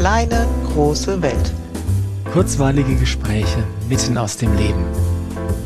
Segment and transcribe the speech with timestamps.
[0.00, 1.52] kleine, große Welt.
[2.32, 4.82] Kurzweilige Gespräche mitten aus dem Leben.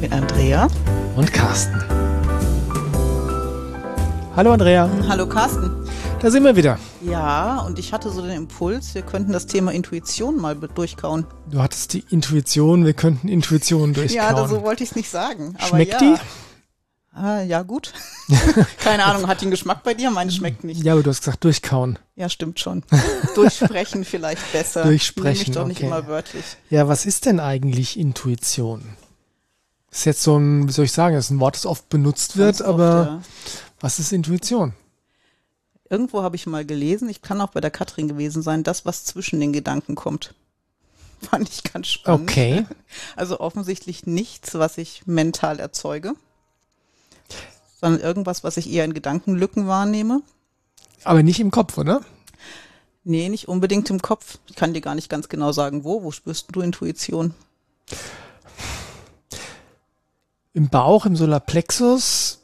[0.01, 0.67] Mit Andrea
[1.15, 1.81] und Carsten.
[4.35, 4.91] Hallo Andrea.
[5.09, 5.71] Hallo Carsten.
[6.21, 6.81] Da sind wir wieder.
[7.01, 11.27] Ja, und ich hatte so den Impuls, wir könnten das Thema Intuition mal durchkauen.
[11.49, 14.37] Du hattest die Intuition, wir könnten Intuition durchkauen.
[14.37, 15.55] Ja, so wollte ich es nicht sagen.
[15.61, 15.99] Schmeckt ja.
[16.01, 16.15] die?
[17.15, 17.93] Ah, ja, gut.
[18.79, 20.11] Keine Ahnung, hat einen Geschmack bei dir?
[20.11, 20.83] Meine schmeckt nicht.
[20.83, 21.99] Ja, aber du hast gesagt durchkauen.
[22.17, 22.83] Ja, stimmt schon.
[23.37, 24.83] Durchsprechen vielleicht besser.
[24.83, 25.39] Durchsprechen.
[25.39, 25.87] Nehme ich doch nicht okay.
[25.87, 26.45] immer wörtlich.
[26.71, 28.97] Ja, was ist denn eigentlich Intuition?
[29.93, 32.37] Ist jetzt so ein, wie soll ich sagen, das ist ein Wort, das oft benutzt
[32.37, 33.23] wird, oft, aber ja.
[33.79, 34.73] was ist Intuition?
[35.89, 39.05] Irgendwo habe ich mal gelesen, ich kann auch bei der Katrin gewesen sein, das, was
[39.05, 40.35] zwischen den Gedanken kommt.
[41.21, 42.29] Fand ich ganz spannend.
[42.29, 42.67] Okay.
[43.17, 46.15] Also offensichtlich nichts, was ich mental erzeuge,
[47.81, 50.23] sondern irgendwas, was ich eher in Gedankenlücken wahrnehme.
[51.05, 52.01] Aber nicht im Kopf, oder?
[53.05, 54.39] Nee, nicht unbedingt im Kopf.
[54.49, 56.03] Ich kann dir gar nicht ganz genau sagen, wo.
[56.03, 57.35] Wo spürst du Intuition?
[60.55, 62.41] Im Bauch, im Solarplexus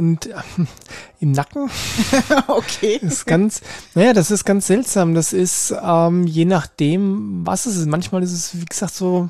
[0.00, 0.34] und äh,
[1.20, 1.70] im Nacken.
[2.48, 2.98] okay.
[3.02, 3.60] Das ist ganz,
[3.94, 5.14] naja, das ist ganz seltsam.
[5.14, 7.86] Das ist ähm, je nachdem, was es ist.
[7.86, 9.28] Manchmal ist es, wie gesagt, so.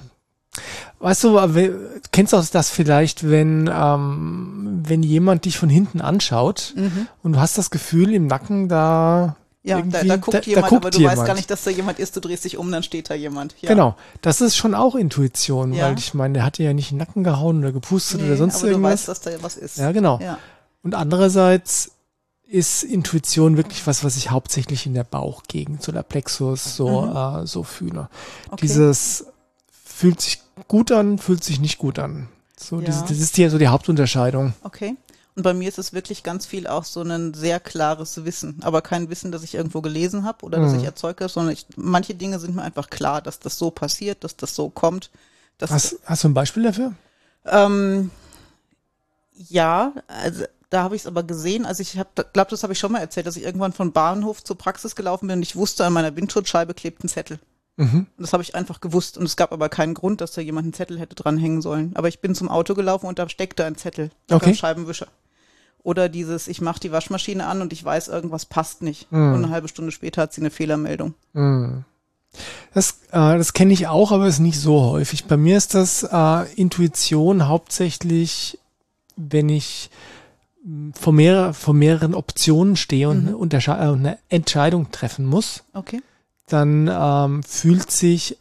[0.98, 6.00] Weißt du, we- kennst du auch das vielleicht, wenn, ähm, wenn jemand dich von hinten
[6.00, 7.06] anschaut Mhm.
[7.22, 10.68] und du hast das Gefühl im Nacken, da Ja, da, da guckt da- da jemand,
[10.68, 11.18] guckt aber du jemand.
[11.18, 12.16] weißt gar nicht, dass da jemand ist.
[12.16, 13.54] Du drehst dich um, dann steht da jemand.
[13.60, 13.68] Ja.
[13.68, 15.86] Genau, das ist schon auch Intuition, Ja.
[15.86, 18.26] weil ich meine, der hat dir ja nicht in den Nacken gehauen oder gepustet Nee,
[18.26, 19.04] oder sonst aber irgendwas.
[19.04, 19.78] du weißt, dass da was ist.
[19.78, 20.18] ja, genau.
[20.22, 20.38] Ja.
[20.82, 21.92] Und andererseits
[22.48, 27.16] ist Intuition wirklich was, was ich hauptsächlich in der Bauchgegend, Solarplexus, so, Mhm.
[27.44, 28.08] äh, so fühle.
[28.48, 28.62] Okay.
[28.62, 29.26] Dieses
[30.00, 32.28] fühlt sich gut an, fühlt sich nicht gut an.
[32.58, 32.86] So, Ja.
[32.86, 34.54] diese, das ist hier so die Hauptunterscheidung.
[34.62, 34.96] Okay.
[35.36, 38.82] Und bei mir ist es wirklich ganz viel auch so ein sehr klares Wissen, aber
[38.82, 40.78] kein Wissen, das ich irgendwo gelesen habe oder das Mhm.
[40.80, 44.24] ich erzeugt habe, sondern ich, manche Dinge sind mir einfach klar, dass das so passiert,
[44.24, 45.10] dass das so kommt.
[45.60, 46.94] Hast, hast du ein Beispiel dafür?
[47.44, 48.10] ähm,
[49.48, 52.78] ja, also da habe ich es aber gesehen, also ich habe, glaube, das habe ich
[52.78, 55.84] schon mal erzählt, dass ich irgendwann von Bahnhof zur Praxis gelaufen bin und ich wusste,
[55.84, 57.38] an meiner Windschutzscheibe klebt ein Zettel.
[57.80, 58.06] Mhm.
[58.18, 59.16] Das habe ich einfach gewusst.
[59.16, 61.92] Und es gab aber keinen Grund, dass da jemand einen Zettel hätte dranhängen sollen.
[61.94, 64.46] Aber ich bin zum Auto gelaufen und da steckte ein Zettel Okay.
[64.46, 65.06] beim Scheibenwischer.
[65.82, 69.10] Oder dieses, ich mache die Waschmaschine an und ich weiß, irgendwas passt nicht.
[69.10, 69.32] Mhm.
[69.32, 71.14] Und eine halbe Stunde später hat sie eine Fehlermeldung.
[71.32, 71.84] Mhm.
[72.74, 75.24] Das, äh, das kenne ich auch, aber ist nicht so häufig.
[75.24, 78.58] Bei mir ist das äh, Intuition hauptsächlich,
[79.16, 79.90] wenn ich
[80.64, 83.28] mh, vor, mehrere, vor mehreren Optionen stehe und, Mhm.
[83.28, 85.64] eine Untersche- äh, eine Entscheidung treffen muss.
[85.72, 86.02] Okay.
[86.52, 88.36] Dann ähm, fühlt sich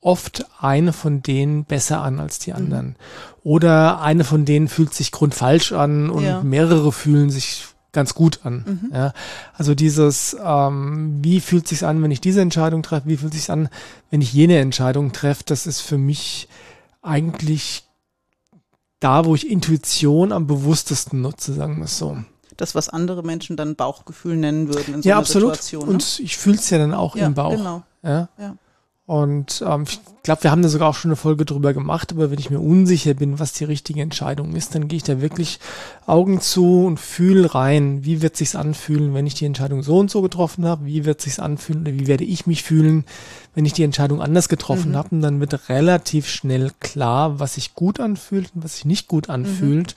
[0.00, 2.42] oft eine von denen besser an als Mhm.
[2.44, 2.96] die anderen.
[3.42, 6.42] Oder eine von denen fühlt sich grundfalsch an und Ja.
[6.42, 8.80] mehrere fühlen sich ganz gut an.
[8.90, 8.94] Mhm.
[8.94, 9.12] Ja,
[9.54, 13.50] also dieses, ähm, wie fühlt sich an, wenn ich diese Entscheidung treffe, wie fühlt sich
[13.50, 13.68] an,
[14.10, 16.48] wenn ich jene Entscheidung treffe, das ist für mich
[17.02, 17.84] eigentlich
[19.00, 22.18] da, wo ich Intuition am bewusstesten nutze, sagen wir es so.
[22.56, 25.56] Das, was andere Menschen dann Bauchgefühl nennen würden in so ja, einer absolut.
[25.56, 25.86] Situation.
[25.86, 25.90] Ne?
[25.94, 27.56] Und ich fühle es ja dann auch ja, im Bauch.
[27.56, 27.82] Genau.
[28.02, 28.28] Ja.
[28.38, 28.56] Ja.
[29.06, 32.32] Und ähm, ich glaube, wir haben da sogar auch schon eine Folge drüber gemacht, aber
[32.32, 35.60] wenn ich mir unsicher bin, was die richtige Entscheidung ist, dann gehe ich da wirklich
[36.06, 40.10] Augen zu und fühle rein, wie wird sich's anfühlen, wenn ich die Entscheidung so und
[40.10, 43.04] so getroffen habe, wie wird sich's anfühlen oder wie werde ich mich fühlen,
[43.54, 44.96] wenn ich die Entscheidung anders getroffen Mhm.
[44.96, 49.06] habe und dann wird relativ schnell klar, was sich gut anfühlt und was sich nicht
[49.06, 49.94] gut anfühlt.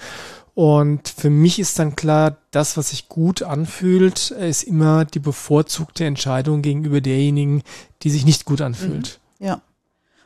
[0.62, 6.04] Und für mich ist dann klar, das, was sich gut anfühlt, ist immer die bevorzugte
[6.04, 7.64] Entscheidung gegenüber derjenigen,
[8.04, 9.22] die sich nicht gut anfühlt.
[9.40, 9.62] Ja.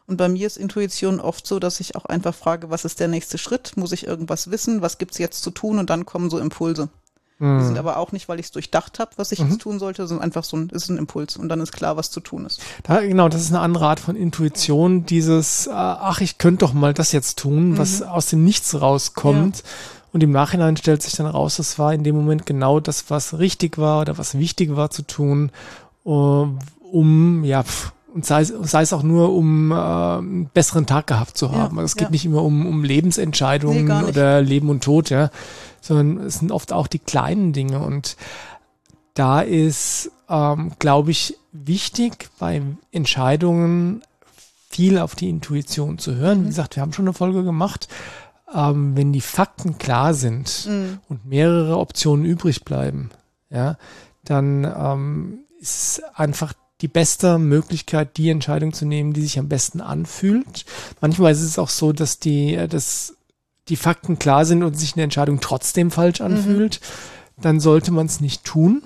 [0.08, 3.10] Und bei mir ist Intuition oft so, dass ich auch einfach frage, was ist der
[3.10, 3.74] nächste Schritt?
[3.78, 4.82] Muss ich irgendwas wissen?
[4.82, 5.78] Was gibt's jetzt zu tun?
[5.78, 6.90] Und dann kommen so Impulse.
[7.40, 7.64] Die Mhm.
[7.66, 9.50] sind aber auch nicht, weil ich es durchdacht habe, was ich Mhm.
[9.52, 11.38] jetzt tun sollte, sondern einfach so ein, ist ein Impuls.
[11.38, 12.60] Und dann ist klar, was zu tun ist.
[12.82, 16.74] Da, genau, das ist eine andere Art von Intuition, dieses, äh, ach, ich könnte doch
[16.74, 18.08] mal das jetzt tun, was Mhm.
[18.08, 19.62] aus dem Nichts rauskommt.
[20.14, 23.38] Und im Nachhinein stellt sich dann raus, das war in dem Moment genau das, was
[23.40, 25.52] richtig war oder was wichtig war zu tun,
[26.06, 27.64] äh, um, ja,
[28.14, 31.54] und sei, es- sei es auch nur, um äh, einen besseren Tag gehabt zu Ja,
[31.54, 31.80] haben.
[31.80, 32.12] also es geht ja.
[32.12, 34.04] nicht immer um, um Nee, Lebensentscheidungen nicht.
[34.08, 35.32] oder Leben und Tod, ja,
[35.82, 38.16] sondern es sind oft auch die kleinen Dinge und
[39.16, 42.62] da ist, ähm, glaube ich, wichtig bei
[42.92, 44.04] Entscheidungen
[44.70, 46.40] viel auf die Intuition zu hören.
[46.40, 46.48] Wie Mhm.
[46.50, 47.88] gesagt, wir haben schon eine Folge gemacht.
[48.54, 51.00] Ähm, wenn die Fakten klar sind Mhm.
[51.10, 53.10] und mehrere Optionen übrig bleiben,
[53.50, 53.78] ja,
[54.26, 59.80] dann ähm, ist einfach die beste Möglichkeit, die Entscheidung zu nehmen, die sich am besten
[59.82, 60.66] anfühlt.
[61.02, 63.16] Manchmal ist es auch so, dass die, äh, dass
[63.70, 66.26] die Fakten klar sind und sich eine Entscheidung trotzdem falsch Mhm.
[66.26, 66.82] anfühlt.
[67.42, 68.84] Dann sollte man es nicht tun.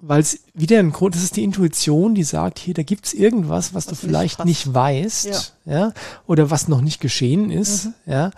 [0.00, 3.74] Weil es wieder ein Grund, das ist die Intuition, die sagt, hier, da gibt's irgendwas,
[3.74, 5.78] was, was du vielleicht nicht, nicht weißt, ja.
[5.78, 5.92] ja.
[6.26, 7.92] oder was noch nicht geschehen ist, mhm.
[8.06, 8.30] ja,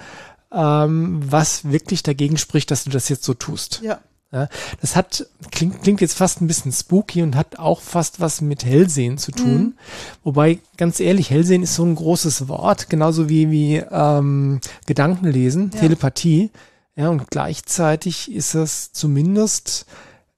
[0.52, 3.80] ähm, was wirklich dagegen spricht, dass du das jetzt so tust.
[3.82, 4.00] Ja.
[4.32, 4.48] Ja,
[4.80, 8.64] das hat, klingt, klingt jetzt fast ein bisschen spooky und hat auch fast was mit
[8.64, 9.60] Hellsehen zu tun.
[9.60, 9.74] Mhm.
[10.22, 15.80] Wobei, ganz ehrlich, Hellsehen ist so ein großes Wort, genauso wie, wie ähm, Gedankenlesen, ja.
[15.80, 16.50] Telepathie.
[16.94, 19.86] Ja, und gleichzeitig ist es zumindest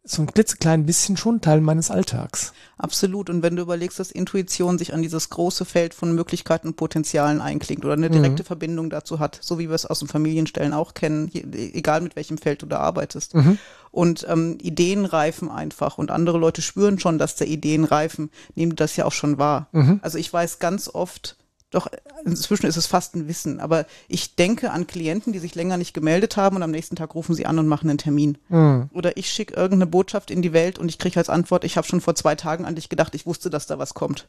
[0.04, 2.52] so ein klitzeklein bisschen schon Teil meines Alltags.
[2.76, 3.30] Absolut.
[3.30, 7.40] Und wenn du überlegst, dass Intuition sich an dieses große Feld von Möglichkeiten und Potenzialen
[7.40, 8.14] einklingt oder eine mhm.
[8.14, 8.46] direkte mhm.
[8.46, 12.36] Verbindung dazu hat, so wie wir es aus den Familienstellen auch kennen, egal mit welchem
[12.36, 13.36] Feld du da arbeitest.
[13.36, 13.58] Mhm.
[13.92, 18.74] Und ähm, Ideen reifen einfach und andere Leute spüren schon, dass da Ideen reifen, nehmen
[18.74, 19.68] das ja auch schon wahr.
[19.70, 20.00] Mhm.
[20.02, 21.36] Also ich weiß ganz oft,
[21.72, 21.88] doch
[22.24, 23.58] inzwischen ist es fast ein Wissen.
[23.58, 27.14] Aber ich denke an Klienten, die sich länger nicht gemeldet haben und am nächsten Tag
[27.14, 28.38] rufen sie an und machen einen Termin.
[28.48, 28.90] Mhm.
[28.92, 31.86] Oder ich schicke irgendeine Botschaft in die Welt und ich kriege als Antwort, ich habe
[31.86, 34.28] schon vor zwei Tagen an dich gedacht, ich wusste, dass da was kommt.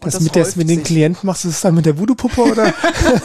[0.00, 2.72] Das, das, mit, der, mit den Klienten machst du es dann mit der Voodoo-Puppe oder?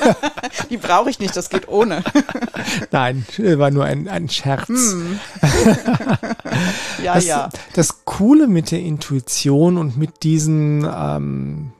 [0.69, 2.03] die brauche ich nicht, das geht ohne.
[2.91, 4.67] Nein, war nur ein, ein Scherz.
[4.67, 5.19] Hm.
[7.03, 7.49] ja, das, ja.
[7.73, 11.71] Das Coole mit der Intuition und mit diesen ähm,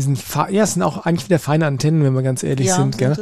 [0.00, 0.18] diesen,
[0.50, 3.16] ja, es sind auch eigentlich wieder feine Antennen, wenn wir ganz ehrlich ja, sind, gell?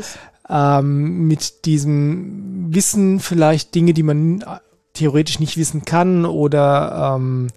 [0.48, 4.44] Ähm, mit diesem Wissen vielleicht Dinge, die man
[4.94, 7.48] theoretisch nicht wissen kann oder ähm,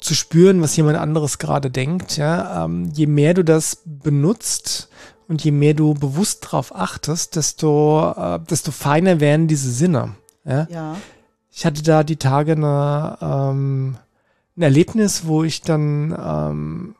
[0.00, 2.16] zu spüren, was jemand anderes gerade denkt.
[2.16, 4.88] Ja, ähm, je mehr du das benutzt
[5.28, 10.16] und je mehr du bewusst darauf achtest, desto, äh, desto feiner werden diese Sinne.
[10.44, 10.66] Ja?
[10.70, 10.96] ja.
[11.52, 13.96] Ich hatte da die Tage eine, ähm,
[14.56, 16.95] ein Erlebnis, wo ich dann ähm,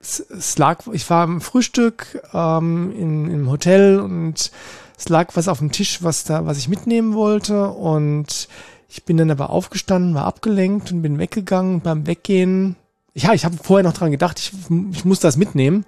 [0.00, 4.50] es, lag, ich war am Frühstück ähm, in, im Hotel und
[4.96, 8.48] es lag was auf dem Tisch, was da, was ich mitnehmen wollte und
[8.88, 11.80] ich bin dann aber aufgestanden, war abgelenkt und bin weggegangen.
[11.80, 12.74] Beim Weggehen,
[13.14, 14.52] ja, ich habe vorher noch dran gedacht, ich,
[14.92, 15.84] ich muss das mitnehmen.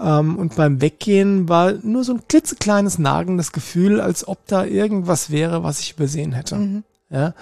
[0.00, 5.30] Ähm, und beim Weggehen war nur so ein klitzekleines nagendes Gefühl, als ob da irgendwas
[5.30, 6.56] wäre, was ich übersehen hätte.
[6.56, 6.84] Mhm.
[7.08, 7.34] Ja,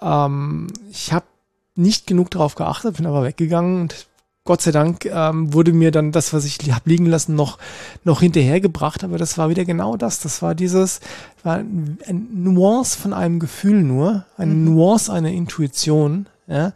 [0.00, 1.26] ähm, ich habe
[1.74, 4.06] nicht genug darauf geachtet, bin aber weggegangen und
[4.44, 7.58] Gott sei Dank ähm, wurde mir dann das, was ich hab liegen lassen, noch,
[8.04, 9.04] noch hinterhergebracht.
[9.04, 10.20] Aber das war wieder genau das.
[10.20, 11.00] Das war dieses,
[11.42, 11.98] war ein,
[12.32, 14.64] Nuance von einem Gefühl nur, eine mhm.
[14.64, 16.26] Nuance einer Intuition.
[16.46, 16.72] Ja?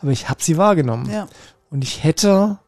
[0.00, 1.10] Aber ich habe sie wahrgenommen.
[1.10, 1.28] Ja.
[1.70, 2.58] Und ich hätte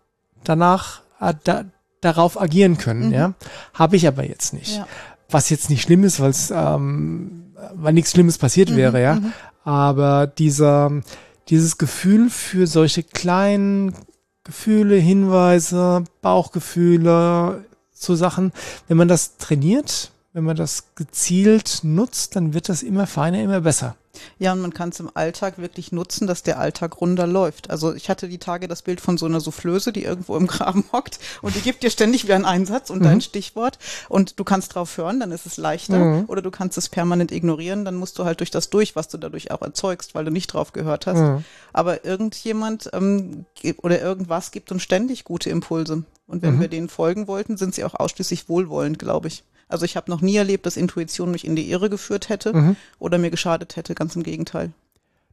[0.42, 1.64] danach äh, da,
[2.00, 3.08] darauf agieren können.
[3.08, 3.14] Mhm.
[3.14, 3.34] Ja?
[3.74, 4.78] Habe ich aber jetzt nicht.
[4.78, 4.88] Ja.
[5.28, 7.40] Was jetzt nicht schlimm ist, weil es ähm,
[7.74, 8.76] weil nichts Schlimmes passiert mhm.
[8.76, 9.14] wäre, ja.
[9.14, 9.32] Mhm.
[9.64, 10.90] Aber dieser
[11.48, 13.94] dieses Gefühl für solche kleinen
[14.50, 18.52] Gefühle, Hinweise, Bauchgefühle, so Sachen.
[18.88, 23.62] Wenn man das trainiert, wenn man das gezielt nutzt, dann wird das immer feiner, immer
[23.62, 23.96] besser.
[24.38, 27.70] Ja, und man kann es im Alltag wirklich nutzen, dass der Alltag runder läuft.
[27.70, 30.84] Also ich hatte die Tage das Bild von so einer Soufflöse, die irgendwo im Graben
[30.92, 33.04] hockt und die gibt dir ständig wieder einen Einsatz und mhm.
[33.04, 33.78] dein Stichwort
[34.08, 36.24] und du kannst drauf hören, dann ist es leichter mhm.
[36.26, 39.16] oder du kannst es permanent ignorieren, dann musst du halt durch das durch, was du
[39.16, 41.18] dadurch auch erzeugst, weil du nicht drauf gehört hast.
[41.18, 41.44] Mhm.
[41.72, 43.46] Aber irgendjemand ähm,
[43.82, 46.60] oder irgendwas gibt uns ständig gute Impulse und wenn mhm.
[46.60, 49.44] wir denen folgen wollten, sind sie auch ausschließlich wohlwollend, glaube ich.
[49.70, 52.76] Also ich habe noch nie erlebt, dass Intuition mich in die Irre geführt hätte mhm.
[52.98, 54.72] oder mir geschadet hätte, ganz im Gegenteil.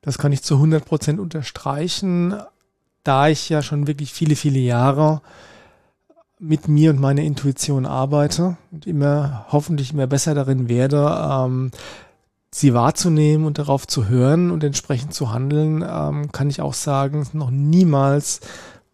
[0.01, 2.36] Das kann ich zu 100 Prozent unterstreichen,
[3.03, 5.22] da ich ja schon wirklich viele, viele Jahre
[6.39, 11.72] mit mir und meiner Intuition arbeite und immer hoffentlich immer besser darin werde, ähm,
[12.51, 17.27] sie wahrzunehmen und darauf zu hören und entsprechend zu handeln, ähm, kann ich auch sagen,
[17.34, 18.41] noch niemals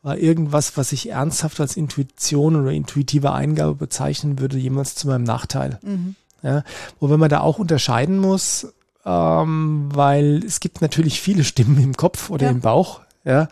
[0.04, 5.24] war irgendwas, was ich ernsthaft als Intuition oder intuitive Eingabe bezeichnen würde, jemals zu meinem
[5.24, 5.80] Nachteil.
[5.82, 6.16] Mhm.
[6.44, 6.64] Ja,
[7.00, 8.68] wobei man da auch unterscheiden muss,
[9.06, 12.52] ähm, weil es gibt natürlich viele Stimmen im Kopf oder ja.
[12.52, 13.48] im Bauch, ja,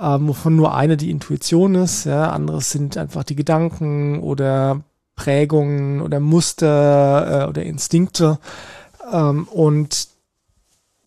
[0.00, 4.80] ähm, wovon nur eine die Intuition ist, ja, anderes sind einfach die Gedanken oder
[5.14, 8.38] Prägungen oder Muster äh, oder Instinkte.
[9.12, 10.08] Ähm, und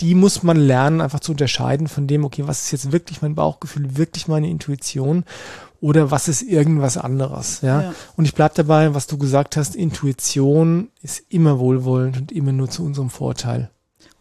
[0.02, 3.36] die muss man lernen, einfach zu unterscheiden von dem, okay, was ist jetzt wirklich mein
[3.36, 5.24] Bauchgefühl, wirklich meine Intuition
[5.80, 7.82] oder was ist irgendwas anderes, ja.
[7.82, 7.94] ja.
[8.16, 12.70] Und ich bleib dabei, was du gesagt hast, Intuition ist immer wohlwollend und immer nur
[12.70, 13.70] zu unserem Vorteil.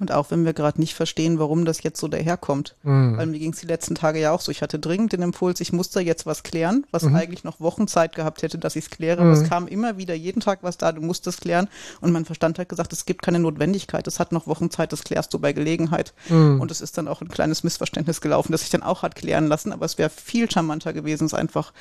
[0.00, 2.74] Und auch wenn wir gerade nicht verstehen, warum das jetzt so daherkommt.
[2.82, 3.16] Mhm.
[3.16, 4.50] Weil mir ging es die letzten Tage ja auch so.
[4.50, 7.14] Ich hatte dringend den Impuls, ich musste jetzt was klären, was mhm.
[7.14, 9.22] eigentlich noch Wochen Zeit gehabt hätte, dass ich es kläre.
[9.22, 9.30] Mhm.
[9.30, 11.68] Aber es kam immer wieder jeden Tag was da, du musst es klären.
[12.00, 15.04] Und mein Verstand hat gesagt, es gibt keine Notwendigkeit, es hat noch Wochen Zeit, das
[15.04, 16.12] klärst du bei Gelegenheit.
[16.28, 16.60] Mhm.
[16.60, 19.46] Und es ist dann auch ein kleines Missverständnis gelaufen, das sich dann auch hat klären
[19.46, 19.72] lassen.
[19.72, 21.72] Aber es wäre viel charmanter gewesen, es einfach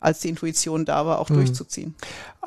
[0.00, 1.34] als die Intuition da war, auch mhm.
[1.34, 1.94] durchzuziehen.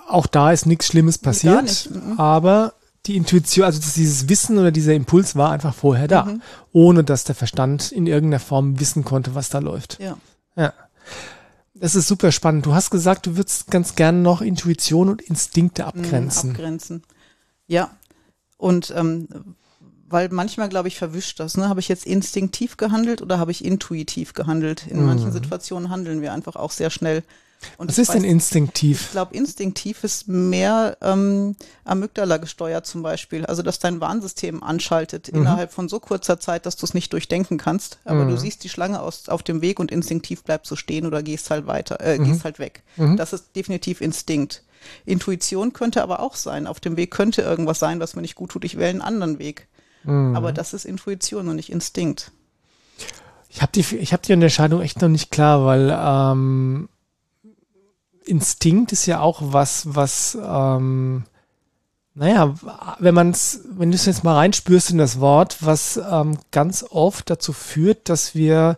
[0.09, 1.91] Auch da ist nichts Schlimmes passiert, nicht.
[1.91, 2.19] Mhm.
[2.19, 2.73] aber
[3.05, 6.41] die Intuition, also dieses Wissen oder dieser Impuls war einfach vorher da, mhm.
[6.71, 9.99] ohne dass der Verstand in irgendeiner Form wissen konnte, was da läuft.
[9.99, 10.17] Ja.
[10.55, 10.73] Ja.
[11.73, 12.65] Das ist super spannend.
[12.65, 16.51] Du hast gesagt, du würdest ganz gerne noch Intuition und Instinkte mhm, abgrenzen.
[16.51, 17.03] abgrenzen.
[17.67, 17.91] Ja.
[18.57, 19.27] Und ähm,
[20.07, 21.57] weil manchmal, glaube ich, verwischt das.
[21.57, 21.67] Ne?
[21.67, 24.87] Habe ich jetzt instinktiv gehandelt oder habe ich intuitiv gehandelt?
[24.87, 25.07] In mhm.
[25.07, 27.23] manchen Situationen handeln wir einfach auch sehr schnell.
[27.77, 29.01] Und Was ist weiß, denn instinktiv?
[29.01, 31.55] Ich glaube, instinktiv ist mehr ähm,
[31.85, 33.45] Amygdala gesteuert zum Beispiel.
[33.45, 35.41] Also, dass dein Warnsystem anschaltet mhm.
[35.41, 37.99] innerhalb von so kurzer Zeit, dass du es nicht durchdenken kannst.
[38.05, 38.31] Aber mhm.
[38.31, 41.49] du siehst die Schlange aus, auf dem Weg und instinktiv bleibst du stehen oder gehst
[41.49, 42.25] halt weiter, äh, mhm.
[42.25, 42.83] gehst halt weg.
[42.97, 43.17] Mhm.
[43.17, 44.63] Das ist definitiv Instinkt.
[45.05, 46.67] Intuition könnte aber auch sein.
[46.67, 48.65] Auf dem Weg könnte irgendwas sein, was mir nicht gut tut.
[48.65, 49.67] Ich wähle einen anderen Weg.
[50.03, 50.35] Mhm.
[50.35, 52.31] Aber das ist Intuition und nicht Instinkt.
[53.49, 56.89] Ich habe die, ich hab die Unterscheidung echt noch nicht klar, weil ähm,
[58.25, 61.23] Instinkt ist ja auch was, was, ähm,
[62.15, 62.55] naja,
[62.99, 66.85] wenn man es, wenn du es jetzt mal reinspürst in das Wort, was ähm, ganz
[66.89, 68.77] oft dazu führt, dass wir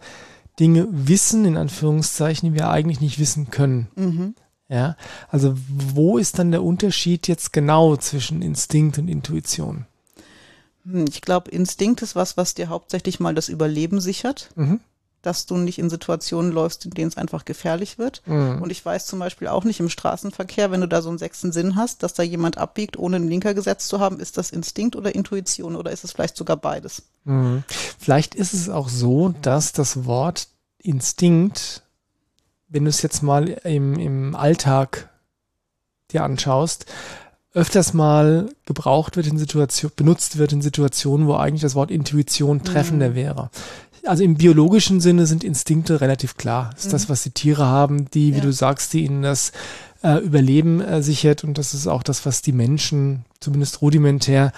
[0.60, 3.90] Dinge wissen, in Anführungszeichen, die wir eigentlich nicht wissen können.
[3.96, 4.36] Mhm.
[4.68, 4.96] Ja,
[5.30, 9.86] also wo ist dann der Unterschied jetzt genau zwischen Instinkt und Intuition?
[10.86, 14.50] Hm, ich glaube, Instinkt ist was, was dir hauptsächlich mal das Überleben sichert.
[14.56, 14.80] Mhm.
[15.25, 18.22] Dass du nicht in Situationen läufst, in denen es einfach gefährlich wird.
[18.25, 18.62] Mhm.
[18.62, 21.51] Und ich weiß zum Beispiel auch nicht im Straßenverkehr, wenn du da so einen sechsten
[21.51, 24.96] Sinn hast, dass da jemand abbiegt, ohne einen Linker gesetzt zu haben, ist das Instinkt
[24.96, 27.03] oder Intuition oder ist es vielleicht sogar beides?
[27.24, 27.63] Mhm.
[27.98, 31.82] Vielleicht ist es auch so, dass das Wort Instinkt,
[32.67, 35.10] wenn du es jetzt mal im, im Alltag
[36.12, 36.86] dir anschaust,
[37.55, 42.63] öfters mal gebraucht wird in Situation, benutzt wird in Situationen, wo eigentlich das Wort Intuition
[42.63, 43.15] treffender mhm.
[43.15, 43.50] wäre.
[44.06, 46.72] Also im biologischen Sinne sind Instinkte relativ klar.
[46.74, 46.92] Das ist mhm.
[46.92, 48.44] das, was die Tiere haben, die, wie ja.
[48.44, 49.52] du sagst, die ihnen das
[50.04, 54.52] äh, Überleben äh, sichert und das ist auch das, was die Menschen zumindest rudimentär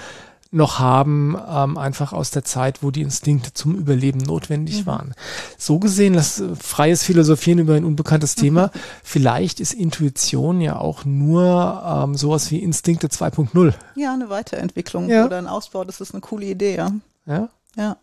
[0.52, 4.86] noch haben, ähm, einfach aus der Zeit, wo die Instinkte zum Überleben notwendig mhm.
[4.86, 5.14] waren.
[5.58, 8.72] So gesehen, das äh, freies Philosophieren über ein unbekanntes Thema,
[9.04, 13.74] vielleicht ist Intuition ja auch nur ähm, sowas wie Instinkte 2.0.
[13.96, 15.26] Ja, eine Weiterentwicklung ja.
[15.26, 16.92] oder ein Ausbau, das ist eine coole Idee, ja.
[17.26, 17.50] Ja.
[17.76, 17.98] Ja.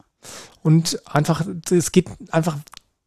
[0.62, 2.56] Und einfach, es geht einfach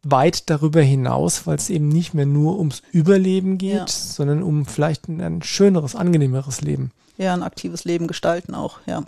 [0.02, 3.86] weit darüber hinaus, weil es eben nicht mehr nur ums Überleben geht, ja.
[3.88, 6.92] sondern um vielleicht ein, ein schöneres, angenehmeres Leben.
[7.16, 9.02] Ja, ein aktives Leben gestalten auch, ja.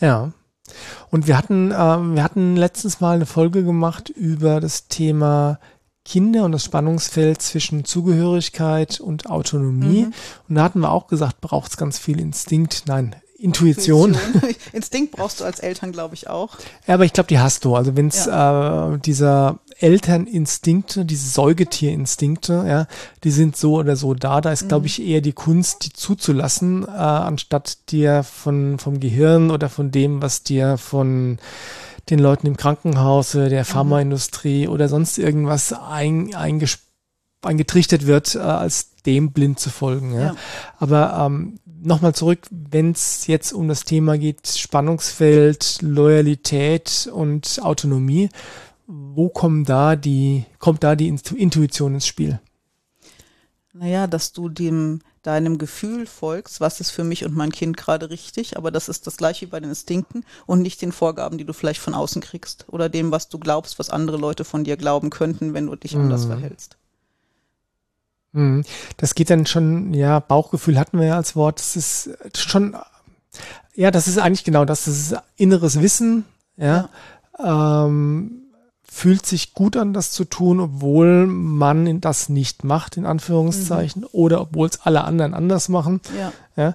[0.00, 0.32] Ja.
[1.10, 5.58] Und wir hatten, äh, wir hatten letztens mal eine Folge gemacht über das Thema
[6.04, 10.06] Kinder und das Spannungsfeld zwischen Zugehörigkeit und Autonomie.
[10.06, 10.14] Mhm.
[10.48, 12.84] Und da hatten wir auch gesagt, braucht es ganz viel Instinkt.
[12.86, 14.14] Nein, Intuition.
[14.14, 14.54] Intuition.
[14.72, 16.58] Instinkt brauchst du als Eltern, glaube ich, auch.
[16.86, 17.74] Ja, aber ich glaube, die hast du.
[17.74, 18.94] Also wenn es ja.
[18.94, 22.86] äh, dieser Elterninstinkte, diese Säugetierinstinkte, ja,
[23.24, 24.40] die sind so oder so da.
[24.40, 24.68] Da ist, mhm.
[24.68, 29.90] glaube ich, eher die Kunst, die zuzulassen, äh, anstatt dir von vom Gehirn oder von
[29.90, 31.38] dem, was dir von
[32.10, 33.64] den Leuten im Krankenhaus, der mhm.
[33.64, 34.72] Pharmaindustrie mhm.
[34.72, 36.34] oder sonst irgendwas ein,
[37.42, 40.14] eingetrichtert wird, äh, als dem blind zu folgen.
[40.14, 40.20] Ja.
[40.20, 40.36] ja.
[40.78, 48.28] Aber ähm, nochmal zurück, wenn es jetzt um das Thema geht, Spannungsfeld, Loyalität und Autonomie,
[48.86, 52.40] wo kommen da die, kommt da die Intuition ins Spiel?
[53.72, 58.08] Naja, dass du dem deinem Gefühl folgst, was ist für mich und mein Kind gerade
[58.08, 61.44] richtig, aber das ist das gleiche wie bei den Instinkten und nicht den Vorgaben, die
[61.44, 64.76] du vielleicht von außen kriegst oder dem, was du glaubst, was andere Leute von dir
[64.76, 66.02] glauben könnten, wenn du dich mhm.
[66.02, 66.78] anders verhältst.
[68.32, 68.64] Mhm.
[68.96, 71.58] Das geht dann schon, ja, Bauchgefühl hatten wir ja als Wort.
[71.58, 72.76] Das ist schon,
[73.74, 74.84] ja, das ist eigentlich genau das.
[74.84, 76.24] Das ist inneres Wissen,
[76.56, 76.88] ja.
[77.38, 77.86] ja.
[77.86, 78.40] Ähm,
[78.92, 84.08] fühlt sich gut an, das zu tun, obwohl man das nicht macht, in Anführungszeichen, mhm.
[84.10, 86.00] oder obwohl es alle anderen anders machen.
[86.18, 86.32] Ja.
[86.56, 86.74] ja.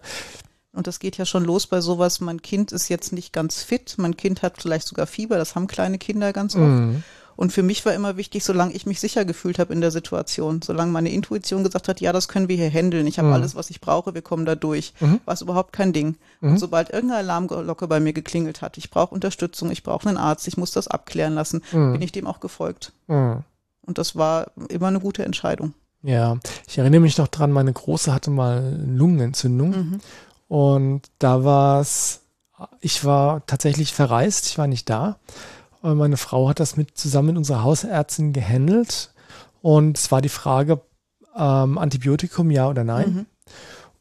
[0.72, 3.96] Und das geht ja schon los bei sowas, mein Kind ist jetzt nicht ganz fit,
[3.98, 6.64] mein Kind hat vielleicht sogar Fieber, das haben kleine Kinder ganz oft.
[6.64, 7.04] Mhm.
[7.36, 10.62] Und für mich war immer wichtig, solange ich mich sicher gefühlt habe in der Situation,
[10.62, 13.34] solange meine Intuition gesagt hat, ja, das können wir hier handeln, ich habe mhm.
[13.34, 15.20] alles, was ich brauche, wir kommen da durch, mhm.
[15.26, 16.16] war es überhaupt kein Ding.
[16.40, 16.52] Mhm.
[16.52, 20.48] Und sobald irgendeine Alarmglocke bei mir geklingelt hat, ich brauche Unterstützung, ich brauche einen Arzt,
[20.48, 21.94] ich muss das abklären lassen, mhm.
[21.94, 22.94] bin ich dem auch gefolgt.
[23.08, 23.44] Mhm.
[23.82, 25.74] Und das war immer eine gute Entscheidung.
[26.02, 26.38] Ja,
[26.68, 30.00] ich erinnere mich noch dran, meine Große hatte mal Lungenentzündung mhm.
[30.48, 32.22] und da war es,
[32.80, 35.18] ich war tatsächlich verreist, ich war nicht da
[35.94, 39.14] meine Frau hat das mit zusammen mit unserer Hausärztin gehandelt.
[39.62, 40.82] Und es war die Frage,
[41.36, 43.14] ähm, Antibiotikum ja oder nein.
[43.14, 43.26] Mhm.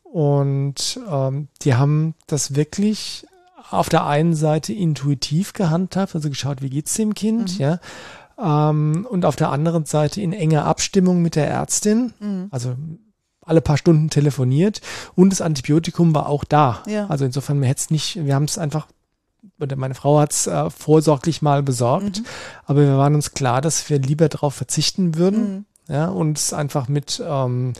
[0.04, 3.26] Und ähm, die haben das wirklich
[3.70, 7.60] auf der einen Seite intuitiv gehandhabt, also geschaut, wie geht's dem Kind, mhm.
[7.60, 7.80] ja.
[8.38, 12.48] Ähm, und auf der anderen Seite in enger Abstimmung mit der Ärztin, mhm.
[12.50, 12.76] also
[13.44, 14.80] alle paar Stunden telefoniert
[15.14, 16.82] und das Antibiotikum war auch da.
[16.86, 17.06] Ja.
[17.08, 18.86] Also insofern, wir hätten es nicht, wir haben es einfach,
[19.76, 22.26] meine Frau hat es äh, vorsorglich mal besorgt, Mhm.
[22.66, 25.94] aber wir waren uns klar, dass wir lieber darauf verzichten würden Mhm.
[25.94, 27.72] ja, und es einfach mit ähm,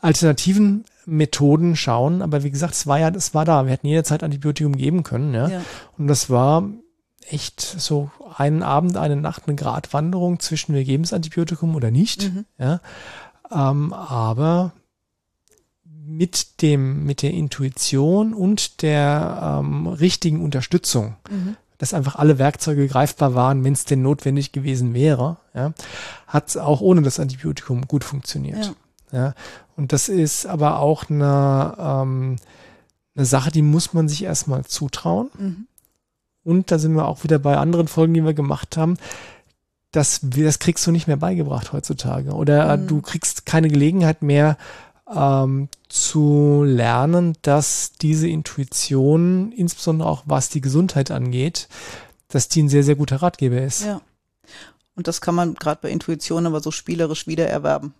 [0.00, 2.22] alternativen Methoden schauen.
[2.22, 3.64] Aber wie gesagt, es war ja, es war da.
[3.64, 5.48] Wir hätten jederzeit Antibiotikum geben können, ja.
[5.48, 5.60] Ja.
[5.96, 6.64] Und das war
[7.30, 12.32] echt so einen Abend, eine Nacht, eine Gratwanderung zwischen wir geben das Antibiotikum oder nicht.
[12.32, 12.44] Mhm.
[12.58, 12.80] Ja.
[13.50, 14.72] Ähm, aber
[16.08, 21.56] mit dem, mit der Intuition und der ähm, richtigen Unterstützung, Mhm.
[21.76, 25.72] dass einfach alle Werkzeuge greifbar waren, wenn es denn notwendig gewesen wäre, ja,
[26.26, 28.74] hat es auch ohne das Antibiotikum gut funktioniert.
[29.12, 29.18] Ja.
[29.18, 29.34] Ja.
[29.76, 32.36] Und das ist aber auch eine, ähm,
[33.16, 35.30] eine Sache, die muss man sich erstmal zutrauen.
[35.38, 35.66] Mhm.
[36.44, 38.96] Und da sind wir auch wieder bei anderen Folgen, die wir gemacht haben.
[39.92, 42.32] Das, das kriegst du nicht mehr beigebracht heutzutage.
[42.32, 42.86] Oder Mhm.
[42.88, 44.56] du kriegst keine Gelegenheit mehr
[45.14, 51.68] ähm, zu lernen, dass diese Intuition, insbesondere auch was die Gesundheit angeht,
[52.28, 53.84] dass die ein sehr, sehr guter Ratgeber ist.
[53.84, 54.00] Ja.
[54.94, 57.94] Und das kann man gerade bei Intuition aber so spielerisch wiedererwerben,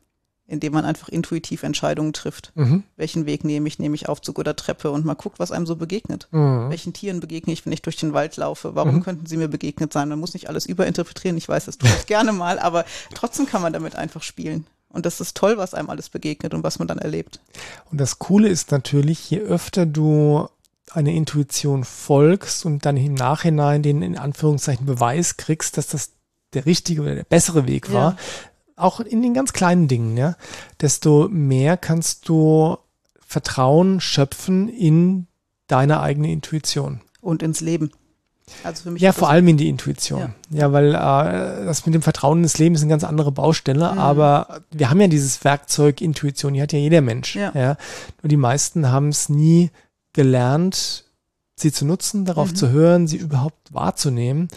[0.47, 2.51] indem man einfach intuitiv Entscheidungen trifft.
[2.57, 2.83] Mhm.
[2.97, 3.79] Welchen Weg nehme ich?
[3.79, 4.91] Nehme ich Aufzug oder Treppe?
[4.91, 6.27] Und mal guckt, was einem so begegnet.
[6.33, 6.71] Mhm.
[6.71, 8.75] Welchen Tieren begegne ich, wenn ich durch den Wald laufe?
[8.75, 9.03] Warum Mhm.
[9.05, 10.09] könnten sie mir begegnet sein?
[10.09, 11.39] Man muss nicht alles überinterpretieren.
[11.39, 12.85] Ich weiß, das tue ich gerne mal, aber
[13.15, 14.67] trotzdem kann man damit einfach spielen.
[14.99, 17.39] Und das ist toll, was einem alles begegnet und was man dann erlebt.
[17.89, 20.49] Und das Coole ist natürlich, je öfter du
[20.91, 26.11] eine Intuition folgst und dann im Nachhinein den in Anführungszeichen Beweis kriegst, dass das
[26.53, 28.17] der richtige oder der bessere Weg war, Ja.
[28.75, 30.35] auch in den ganz kleinen Dingen, ja,
[30.81, 32.77] desto mehr kannst du
[33.25, 35.29] Vertrauen schöpfen in
[35.69, 37.03] deine eigene Intuition.
[37.21, 37.93] Und ins Leben.
[38.65, 40.35] Also für mich Ja, vor allem in die Intuition.
[40.51, 43.99] Ja, weil äh, das mit dem Vertrauen ins Leben ist eine ganz andere Baustelle, Mhm.
[43.99, 47.37] aber wir haben ja dieses Werkzeug Intuition, die hat ja jeder Mensch.
[47.37, 47.53] Ja.
[48.23, 49.71] Nur die meisten haben es nie
[50.13, 51.05] gelernt,
[51.57, 52.57] sie zu nutzen, darauf Mhm.
[52.57, 54.49] zu hören, sie überhaupt wahrzunehmen.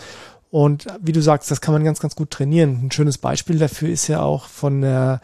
[0.49, 2.79] Und wie du sagst, das kann man ganz, ganz gut trainieren.
[2.83, 5.21] Ein schönes Beispiel dafür ist ja auch von der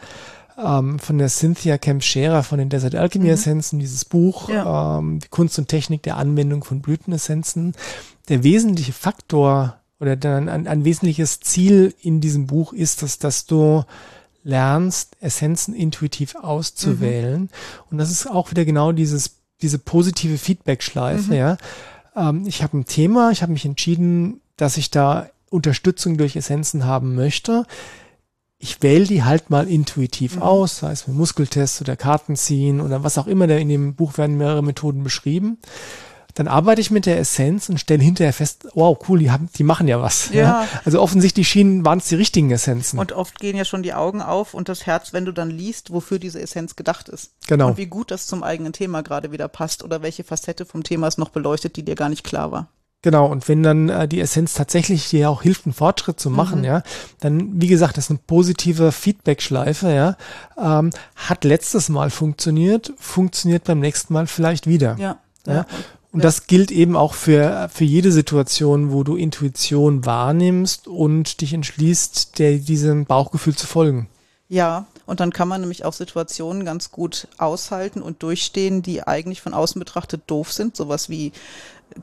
[0.62, 3.30] ähm, von der Cynthia Kemp Scherer von den Desert Alchemy Mhm.
[3.32, 4.98] Essenzen, dieses Buch, Ja.
[4.98, 7.74] ähm, die Kunst und Technik der Anwendung von Blütenessenzen.
[8.28, 13.46] Der wesentliche Faktor oder dann ein, ein wesentliches Ziel in diesem Buch ist, dass, dass
[13.46, 13.84] du
[14.44, 17.50] lernst, Essenzen intuitiv auszuwählen.
[17.90, 21.36] Und das ist auch wieder genau dieses, diese positive Feedback-Schleife, Mhm.
[21.36, 21.56] ja.
[22.16, 26.84] Ähm, ich habe ein Thema, ich habe mich entschieden, dass ich da Unterstützung durch Essenzen
[26.84, 27.64] haben möchte.
[28.60, 30.42] Ich wähle die halt mal intuitiv Mhm.
[30.42, 33.46] aus, sei es mit Muskeltest oder Kartenziehen oder was auch immer.
[33.46, 35.58] Da in dem Buch werden mehrere Methoden beschrieben.
[36.34, 39.64] Dann arbeite ich mit der Essenz und stelle hinterher fest, wow, cool, die haben, die
[39.64, 40.30] machen ja was.
[40.32, 40.68] Ja.
[40.84, 42.98] Also offensichtlich schienen, waren es die richtigen Essenzen.
[42.98, 45.92] Und oft gehen ja schon die Augen auf und das Herz, wenn du dann liest,
[45.92, 47.32] wofür diese Essenz gedacht ist.
[47.48, 47.68] Genau.
[47.68, 51.08] Und wie gut das zum eigenen Thema gerade wieder passt oder welche Facette vom Thema
[51.08, 52.68] es noch beleuchtet, die dir gar nicht klar war.
[53.02, 56.60] Genau, und wenn dann äh, die Essenz tatsächlich dir auch hilft, einen Fortschritt zu machen,
[56.60, 56.64] Mhm.
[56.64, 56.82] ja,
[57.20, 60.16] dann, wie gesagt, das ist eine positive Feedback-Schleife, ja,
[60.60, 64.96] ähm, hat letztes Mal funktioniert, funktioniert beim nächsten Mal vielleicht wieder.
[64.98, 65.18] Ja.
[65.46, 65.64] Ja.
[66.10, 66.22] Und Ja.
[66.22, 72.38] das gilt eben auch für, für jede Situation, wo du Intuition wahrnimmst und dich entschließt,
[72.40, 74.08] der, diesem Bauchgefühl zu folgen.
[74.48, 79.42] Ja, und dann kann man nämlich auch Situationen ganz gut aushalten und durchstehen, die eigentlich
[79.42, 80.74] von außen betrachtet doof sind.
[80.74, 81.32] Sowas wie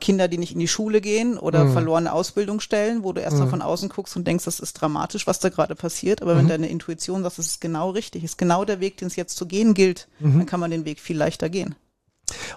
[0.00, 1.72] Kinder, die nicht in die Schule gehen oder Mhm.
[1.72, 3.50] verlorene Ausbildungsstellen, wo du erst mal Mhm.
[3.50, 6.22] von außen guckst und denkst, das ist dramatisch, was da gerade passiert.
[6.22, 6.50] Aber wenn Mhm.
[6.50, 9.46] deine Intuition sagt, das ist genau richtig, ist genau der Weg, den es jetzt zu
[9.46, 10.38] gehen gilt, Mhm.
[10.38, 11.74] dann kann man den Weg viel leichter gehen.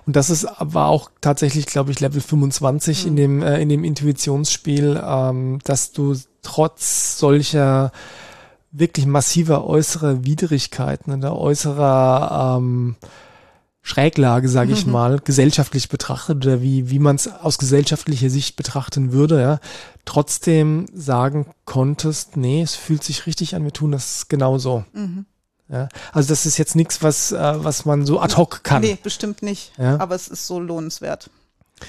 [0.07, 3.17] Und das ist aber auch tatsächlich, glaube ich, Level 25 in Mhm.
[3.17, 7.91] dem, äh, in dem Intuitionsspiel, ähm, dass du trotz solcher
[8.71, 12.95] wirklich massiver äußerer Widrigkeiten oder äußerer ähm,
[13.81, 14.91] Schräglage, sage ich Mhm.
[14.91, 19.59] mal, gesellschaftlich betrachtet oder wie, wie man es aus gesellschaftlicher Sicht betrachten würde, ja,
[20.05, 24.83] trotzdem sagen konntest, nee, es fühlt sich richtig an, wir tun das genauso.
[24.93, 25.25] Mhm.
[25.69, 25.87] Ja.
[26.11, 28.81] Also das ist jetzt nichts, was, äh, was man so ad hoc kann.
[28.81, 29.71] Nee, bestimmt nicht.
[29.77, 29.99] Ja.
[29.99, 31.29] Aber es ist so lohnenswert.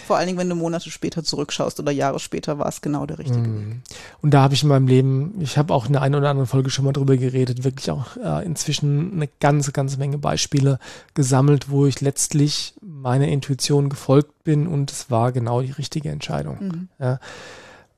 [0.06, 3.18] Vor allen Dingen, wenn du Monate später zurückschaust oder Jahre später war es genau der
[3.18, 3.50] richtige Weg.
[3.66, 3.82] Mhm.
[4.22, 6.46] Und da habe ich in meinem Leben, ich habe auch in der einen oder anderen
[6.46, 10.78] Folge schon mal drüber geredet, wirklich auch äh, inzwischen eine ganze, ganze Menge Beispiele
[11.14, 16.56] gesammelt, wo ich letztlich meiner Intuition gefolgt bin und es war genau die richtige Entscheidung.
[16.60, 16.88] Mhm.
[16.98, 17.18] Ja.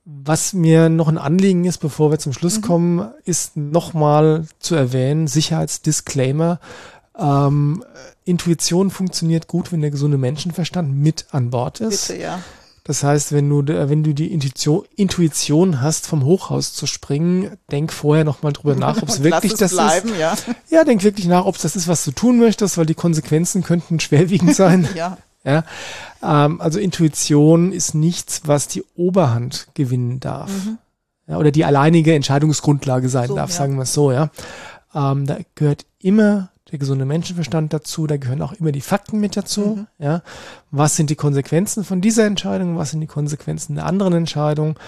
[0.05, 2.63] Was mir noch ein Anliegen ist, bevor wir zum Schluss Mhm.
[2.63, 6.59] kommen, ist nochmal zu erwähnen, Sicherheitsdisclaimer.
[7.19, 7.85] Ähm,
[8.25, 12.09] Intuition funktioniert gut, wenn der gesunde Menschenverstand mit an Bord ist.
[12.09, 12.39] Bitte, ja.
[12.85, 17.93] Das heißt, wenn du, wenn du die Intuition, Intuition hast, vom Hochhaus zu springen, denk
[17.93, 20.19] vorher nochmal drüber nach, ob es wirklich das bleiben, ist.
[20.19, 20.35] Ja.
[20.69, 23.63] ja, denk wirklich nach, ob es das ist, was du tun möchtest, weil die Konsequenzen
[23.63, 24.89] könnten schwerwiegend sein.
[24.95, 25.17] ja.
[25.45, 25.65] Ja,
[26.23, 30.51] ähm, also Intuition ist nichts, was die Oberhand gewinnen darf.
[30.51, 30.79] Mhm.
[31.27, 33.57] Ja, oder die alleinige Entscheidungsgrundlage sein so, darf, ja.
[33.57, 34.31] sagen wir es so, ja.
[34.95, 39.37] Ähm, da gehört immer der gesunde Menschenverstand dazu, da gehören auch immer die Fakten mit
[39.37, 39.77] dazu.
[39.77, 39.87] Mhm.
[39.99, 40.23] Ja,
[40.71, 44.79] was sind die Konsequenzen von dieser Entscheidung, was sind die Konsequenzen der anderen Entscheidung?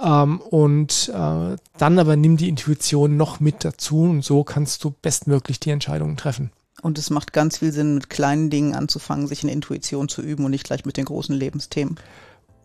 [0.00, 4.90] Ähm, und äh, dann aber nimm die Intuition noch mit dazu und so kannst du
[4.90, 6.50] bestmöglich die Entscheidungen treffen.
[6.82, 10.44] Und es macht ganz viel Sinn, mit kleinen Dingen anzufangen, sich eine Intuition zu üben
[10.44, 11.96] und nicht gleich mit den großen Lebensthemen.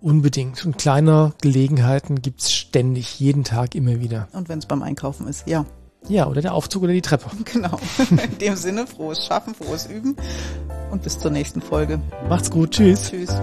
[0.01, 0.65] Unbedingt.
[0.65, 4.27] Und kleine Gelegenheiten gibt's ständig, jeden Tag, immer wieder.
[4.33, 5.65] Und wenn es beim Einkaufen ist, ja.
[6.09, 7.29] Ja, oder der Aufzug oder die Treppe.
[7.51, 7.79] Genau.
[8.09, 10.15] In dem Sinne, frohes Schaffen, frohes Üben
[10.91, 11.99] und bis zur nächsten Folge.
[12.29, 12.71] Macht's gut.
[12.71, 13.09] Tschüss.
[13.09, 13.33] Tschüss.